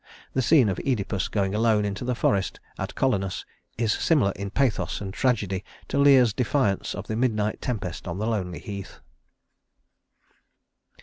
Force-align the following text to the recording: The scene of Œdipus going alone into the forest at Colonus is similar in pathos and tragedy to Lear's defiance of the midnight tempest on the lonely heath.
The 0.33 0.41
scene 0.41 0.67
of 0.67 0.79
Œdipus 0.79 1.29
going 1.29 1.53
alone 1.53 1.85
into 1.85 2.03
the 2.03 2.15
forest 2.15 2.59
at 2.79 2.95
Colonus 2.95 3.45
is 3.77 3.93
similar 3.93 4.31
in 4.31 4.49
pathos 4.49 4.99
and 4.99 5.13
tragedy 5.13 5.63
to 5.89 5.99
Lear's 5.99 6.33
defiance 6.33 6.95
of 6.95 7.05
the 7.05 7.15
midnight 7.15 7.61
tempest 7.61 8.07
on 8.07 8.17
the 8.17 8.25
lonely 8.25 8.57
heath. 8.57 8.99